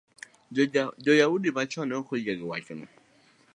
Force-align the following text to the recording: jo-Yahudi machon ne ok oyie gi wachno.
jo-Yahudi 1.05 1.49
machon 1.55 1.85
ne 1.89 1.95
ok 1.99 2.07
oyie 2.13 2.33
gi 2.39 2.45
wachno. 2.51 2.85